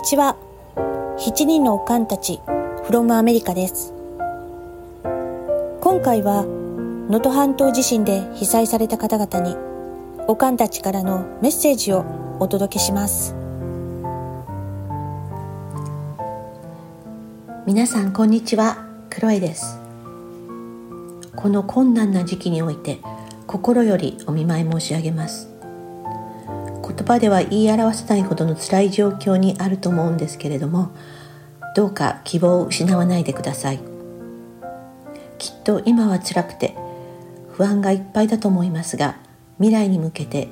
[0.00, 0.34] にちは。
[1.18, 2.40] 7人のおかんたち、
[2.88, 3.92] from アメリカです。
[5.82, 9.54] 今回は、能登半島地震で被災された方々に、
[10.26, 12.06] おかんたちからのメッセージを
[12.38, 13.34] お届けします。
[17.66, 18.78] 皆さんこんにちは、
[19.10, 19.78] クロエです。
[21.36, 23.00] この困難な時期において、
[23.46, 25.49] 心よりお見舞い申し上げます。
[27.00, 30.90] 言葉では言い表せないほどの辛い状況にあると思うんですけれども
[31.74, 33.80] どうか希望を失わないでください。
[35.38, 36.76] きっと今は辛くて
[37.52, 39.16] 不安がいっぱいだと思いますが
[39.56, 40.48] 未来に向けて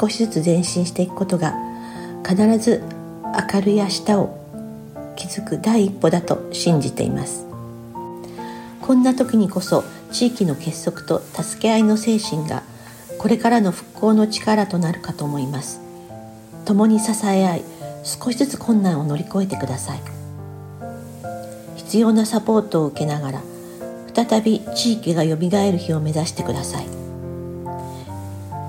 [0.00, 1.54] 少しずつ前進していくことが
[2.26, 2.82] 必ず
[3.52, 4.38] 明るい明日を
[5.16, 7.44] 築く第一歩だと信じています。
[8.80, 12.62] こんな時にこそ地域の結束と助け合いの精神が
[13.26, 15.80] これからの復興の力となるかと思います。
[16.64, 17.64] 共に支え合い
[18.04, 20.00] 少しずつ困難を乗り越えてください。
[21.74, 23.42] 必要なサポートを受けながら
[24.14, 26.86] 再び地域がよみがえる日を目指してください。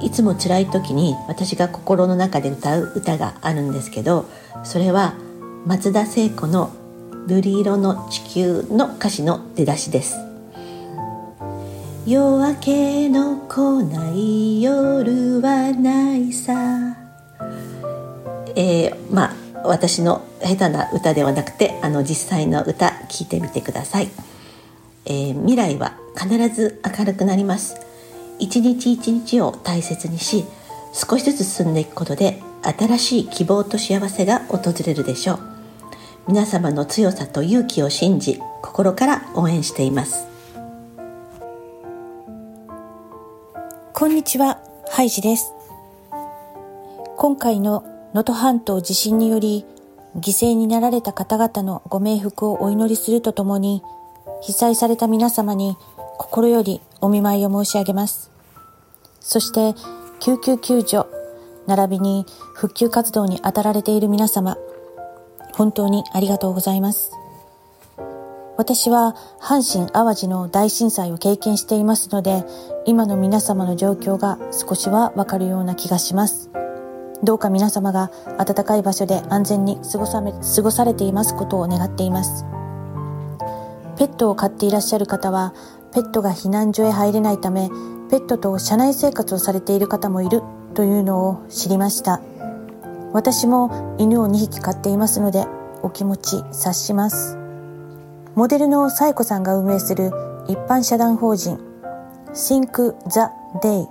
[0.04, 4.26] いつも辛い時に私が心の中で歌う歌があるんですけど
[4.64, 5.14] それは
[5.68, 6.72] 松田聖子の
[7.30, 10.27] 「瑠璃色の地球」の歌詞の出だしです。
[12.10, 16.96] 夜明けの来ない夜はないさ。
[18.56, 24.10] えー、まあ私の下手な歌ではなくてあの実際の歌聞いてみてください、
[25.04, 27.76] えー、未来は必ず明るくなります。
[28.40, 30.46] 一日一日を大切にし
[30.94, 35.40] 少しずつ進んでいくことで新しい希望と幸せが訪れるでしょう。
[36.30, 40.37] 皆様の強さと勇気を信じ心から応援しています。
[44.00, 44.60] こんにちは、
[44.92, 45.56] ハイジです。
[47.18, 47.82] 今回の
[48.14, 49.66] 能登半島地震により、
[50.16, 53.82] 犠牲になられた方々のご冥福をお祈りするとともに、
[54.44, 55.78] 被災された皆様に
[56.20, 58.30] 心よりお見舞いを申し上げます。
[59.20, 59.74] そして、
[60.20, 61.08] 救急救助、
[61.66, 64.60] 並びに復旧活動に当たられている皆様、
[65.54, 67.17] 本当にありがとうございます。
[68.58, 72.44] 私は阪神淡路の大震災を経験していますので、
[72.86, 76.50] 今の皆様の状況が少しはわかるような気がします。
[77.24, 78.12] どうか皆様が
[78.44, 82.46] 暖かい場所で安全に過ごさ過ごされていますことを願っています。
[83.96, 85.54] ペットを飼っていらっしゃる方は、
[85.94, 87.70] ペットが避難所へ入れないため、
[88.10, 90.42] ペットと車内生活をされている方もいる
[90.74, 92.22] というのを知りました。
[93.14, 95.46] 私も犬を2匹飼っていますので、
[95.84, 97.37] お気持ち察します。
[98.38, 100.12] モデルのサイコさんが運営する
[100.48, 101.58] 一般社団法人
[102.36, 103.22] Think the
[103.64, 103.88] Day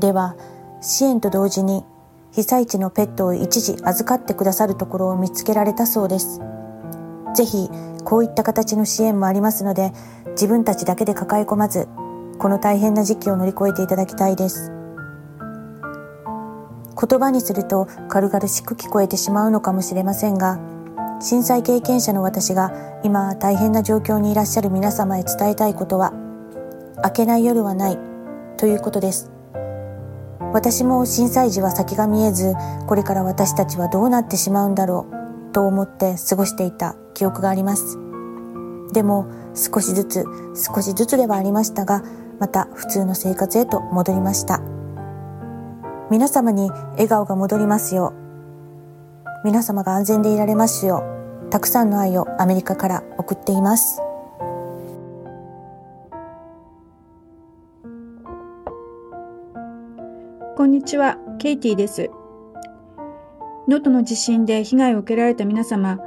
[0.00, 0.34] では
[0.80, 1.84] 支援と同時に
[2.32, 6.40] 被災地のペットを一時預かってくださるところを見つけられたそうです。
[7.36, 7.70] ぜひ
[8.04, 9.92] こういった形の支援もありますので
[10.30, 11.86] 自分たちだけで抱え込まず
[12.40, 14.72] この大変な時期を乗り越えていただきたいです。
[17.00, 20.73] 言葉にすると軽々しく聞こえてしまうのかもしれませんが
[21.20, 26.12] 震災経験者の私が今大変な状況にいらっしゃる皆様へ伝えたいことは
[27.04, 27.98] 明けない夜はない
[28.56, 29.30] ということです。
[30.52, 32.54] 私も震災時は先が見えず
[32.86, 35.06] これから私たちはどうなってしまうんだろ
[35.50, 37.98] うと思って過ごしていた記憶があります。
[38.92, 42.04] でも少しずつ少しずつではありましたが
[42.38, 44.60] また普通の生活へと戻りました。
[46.10, 48.23] 皆様に笑顔が戻りますよう。
[49.44, 51.04] 皆様が安全でいられますよ
[51.48, 54.00] うたくさんの愛をアメリカから送っています。
[60.56, 62.10] こんにちは、ケイティです。
[63.68, 65.98] 能登の地震で被害を受けられた皆様、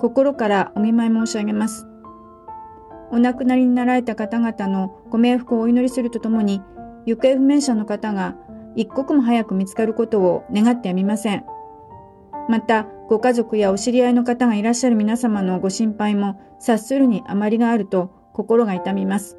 [0.00, 1.88] 心からお見舞い申し上げます。
[3.10, 6.62] お亡くなりになられた方々のご冥福をお祈りするとともに、
[7.06, 8.36] 行方不明者の方が
[8.76, 11.44] 一刻も早く見つかることを願ってやみません。
[12.48, 19.38] また、ご家族やお知り合いの方がいらっしゃる皆様のご心配も察するにあまりがあると心が痛みます。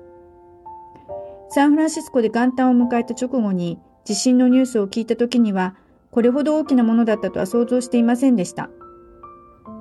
[1.50, 5.76] サンフランシスコで元旦を迎えた直後に地震のニュースを聞いた時には、
[6.12, 8.70] これほど大きなものだったとは想像していませんでした。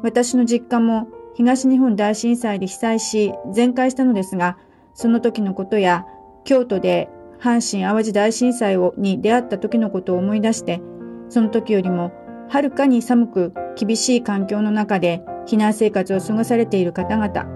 [0.02, 4.56] 私の実家も東日本大震災で被災し全壊したのですが、
[4.94, 6.06] その時のことや
[6.44, 7.08] 京都で
[7.40, 10.80] 阪神淡路大震災をに出会った時のことを思い出して、
[11.28, 12.12] その時よりも
[12.48, 17.46] はるかに寒く厳しい環境の中で避難生活を過ごされている方々、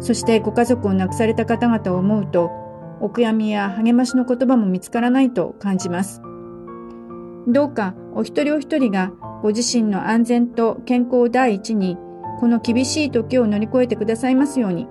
[0.00, 2.50] そしてご家族を亡くされた方々を思うと、
[3.00, 6.22] お悔やみや励ましの言葉も見つからないと感じます。
[7.46, 11.96] どうかお一人お一人がご自身の安全と健康を第一に、
[12.40, 14.88] この厳しい時を乗り越えてくださいますように。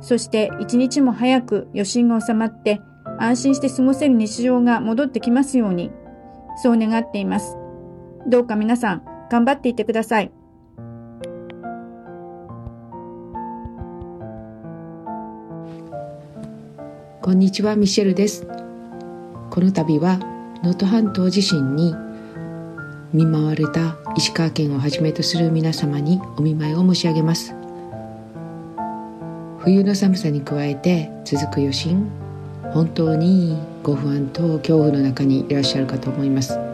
[0.00, 2.80] そして一日も早く余震が収まって
[3.18, 5.90] 安心して過ごせる日常が戻ってきますように。
[6.62, 7.59] そう願っています。
[8.26, 10.30] どうか皆さん頑張っていてください。
[17.22, 18.46] こんにちは、ミシェルです。
[19.50, 20.18] この度は
[20.62, 21.94] 能登半島地震に
[23.12, 27.54] 見舞われた石川県をはじめとする皆様にお見舞いを申し上げます
[29.58, 32.08] 冬の寒さに加えて続く余震
[32.72, 36.69] 本当にご不安と恐怖の中にいらっしゃるかと思います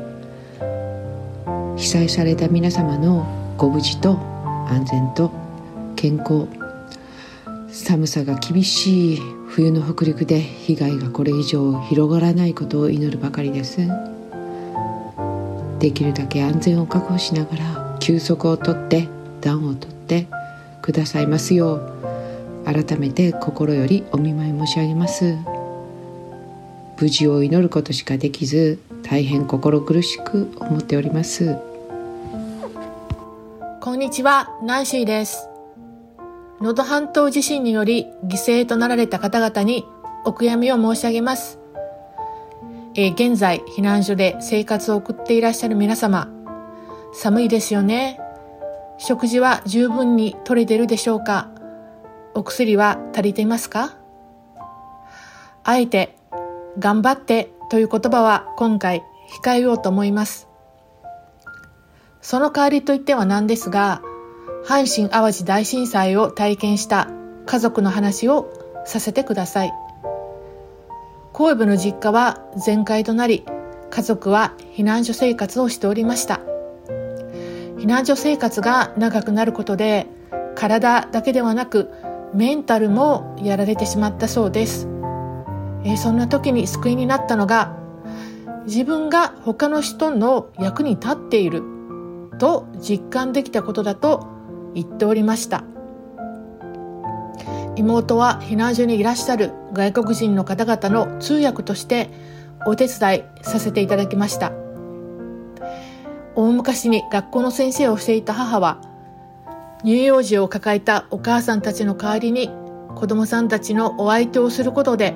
[1.76, 3.26] 被災された皆様の
[3.58, 4.18] ご無事と
[4.68, 5.30] 安全と
[5.94, 6.48] 健康
[7.68, 13.86] 寒さが厳しい冬の北陸で被害がこれ以上広がらないことを祈るばかりです。
[15.78, 19.08] できるだけ安全を確保しながら休息をとって
[19.42, 20.26] 暖をとって
[20.80, 25.36] くださいますよう改めて心よりお見舞い申し上げます。
[26.98, 31.56] 無事を祈ることしかできず大変心苦しく思っております。
[33.96, 34.50] んにちは。
[34.62, 35.48] ナンシーです。
[36.60, 39.86] 能登半島地震により犠牲となられた方々に
[40.26, 41.58] お悔やみを申し上げます。
[42.94, 46.28] えー、現在避難所で生活を送っていらっしゃる皆様、
[47.14, 48.20] 寒いですよね。
[48.98, 51.48] 食事は十分に取れてるでしょうか？
[52.34, 53.96] お薬は足りていますか？
[55.64, 56.16] あえて、
[56.78, 59.02] 頑張ってという言葉は今回
[59.42, 60.45] 控えようと思います。
[62.28, 64.02] その代わりといってはなんですが、
[64.66, 67.08] 阪神淡路大震災を体験した
[67.46, 68.52] 家族の話を
[68.84, 69.72] させてください。
[71.32, 73.44] 神戸の実家は全壊となり、
[73.90, 76.40] 家族は避難所生活をしておりました。
[77.76, 80.08] 避難所生活が長くなることで、
[80.56, 81.92] 体だけではなく、
[82.34, 84.88] メンタルもやられてしまったそうです。
[85.84, 87.76] え、そんな時に救いになったのが、
[88.64, 91.75] 自分が他の人の役に立っている
[92.38, 94.26] と実感できたことだと
[94.74, 95.64] 言っておりました。
[97.76, 102.10] 妹は避難所にいらっしゃる外国人の方々の通訳として
[102.66, 104.52] お手伝いさせていただきました。
[106.34, 108.80] 大昔に学校の先生をしていた母は、
[109.84, 112.50] 乳幼児を抱えたお母さんたちの代わりに
[112.94, 115.14] 子供さんたちのお相手をすることで、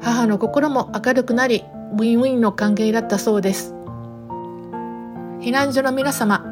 [0.00, 3.74] 母の心も明るくなり、ウィンウィンの関係だったそうです。
[5.40, 6.44] 避難所の皆様、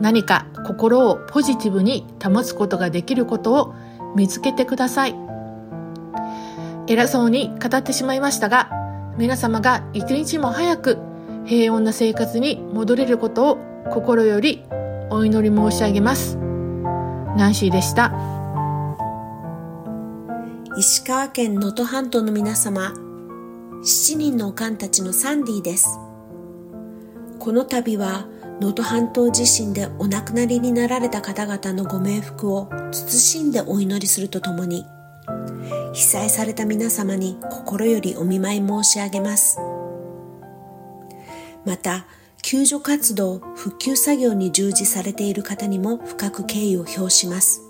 [0.00, 3.74] 何か心をポジティブに保つことができることを
[4.16, 5.14] 見つけてください。
[6.86, 8.70] 偉そうに語ってしまいましたが、
[9.16, 10.98] 皆様が一日も早く
[11.44, 13.58] 平穏な生活に戻れることを
[13.90, 14.64] 心より
[15.10, 16.36] お祈り申し上げます。
[17.36, 18.12] ナンシーでした。
[20.78, 22.92] 石川県能登半島の皆様、
[23.82, 25.98] 7人のおかんたちのサンディです。
[27.42, 28.28] この度は
[28.60, 34.86] 能登半島地震でお亡くなりになられた方々のご冥福を謹んでお祈りするとともに
[35.92, 39.58] 被災された皆様に心よりお見舞い申し上げます。
[41.64, 42.06] また
[42.42, 47.60] 救助活動復旧作業に従事されている方にも深く敬意を表します。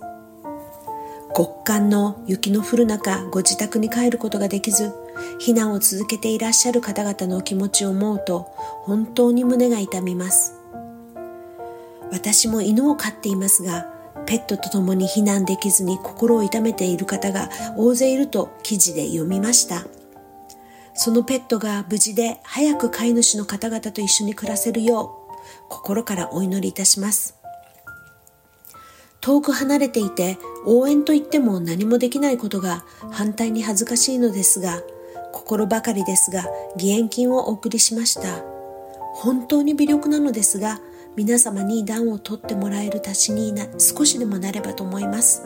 [1.35, 4.93] 極寒の雪の降る中ご自宅に帰ることができず
[5.41, 8.43] 避難を続けていらっしゃる方々のお気持ちを思うと
[8.85, 10.63] 本当に胸が痛みます
[12.13, 13.87] 私も犬を飼っていますが、
[14.27, 19.87] ペットと共に避難できずに心を痛めている方が大勢いると記事で読みました。
[20.95, 25.33] そのペットが無事で早く飼い主の方々と一緒に暮らせるよう
[25.71, 27.35] 心からお祈りいたします。
[29.23, 34.83] 遠く離れていて応援といっても何もできないことが反対に恥ずかしいのですが、
[35.33, 38.45] 心ばかりですが義援金をお送りしました。
[39.15, 40.81] 本当に微力なのですが、
[41.17, 45.43] 皆様に暖を取ってもらえる足しにな少しでもなればと思います。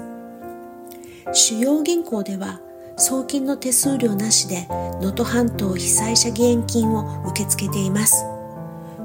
[1.33, 2.61] 主要銀行では
[2.97, 4.69] 送金の手数料なしで
[5.00, 8.25] 能登半島被災者義援金を受け付けています。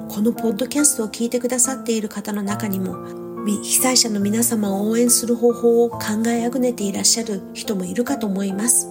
[0.08, 2.96] このポッドキャストを聞いてくださっている方の中にも
[3.46, 8.88] 被災者の皆様を応援する方法を考えあぐねていらっしゃる人もいるかと思います。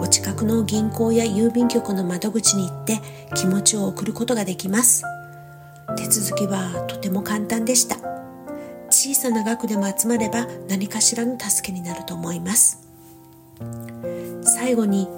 [0.00, 3.00] お近くの銀行や郵便局の窓口に行って
[3.34, 5.04] 気持ちを送ることができます。
[5.96, 7.96] 手続きはとても簡単でした。
[8.90, 12.88] 小さな額でも集まれば何かしらの助けになると思います。
[14.42, 15.08] 最後に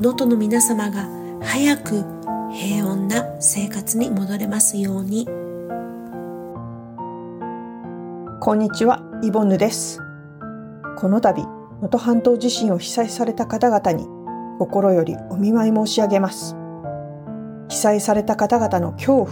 [0.00, 1.08] 能登の皆様が
[1.42, 2.04] 早く
[2.52, 5.26] 平穏な生活に戻れますように。
[8.40, 10.00] こんにちは、イボンヌです。
[10.98, 14.06] この度、能登半島地震を被災された方々に
[14.58, 16.56] 心よりお見舞い申し上げます。
[17.68, 19.28] 被災された方々の恐怖、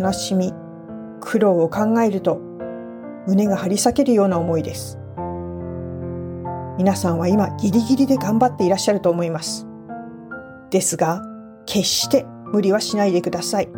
[0.00, 0.52] 悲しみ、
[1.20, 2.40] 苦労を考えると
[3.26, 4.98] 胸が張り裂けるような思いです。
[6.78, 9.66] 皆さんは今ギリギリで頑張っていらっしゃると思います。
[10.70, 11.22] ですが、
[11.66, 13.68] 決して無理はしないでください。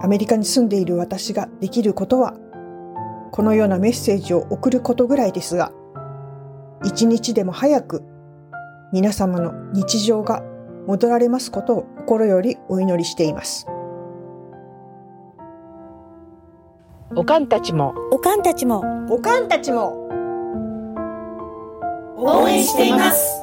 [0.00, 2.34] アメリカに住んでいる私ができることは、
[3.30, 5.72] このようなメッセージを送ることぐらいですが、
[6.84, 8.02] 一日でも早く
[8.92, 10.42] 皆様の日常が
[10.86, 13.66] 戻られますことを心よりお祈りしています。
[17.14, 17.94] おかんたちも。
[18.10, 18.82] おかんたちも。
[19.10, 20.08] おかんたちも。
[22.16, 23.37] 応援しています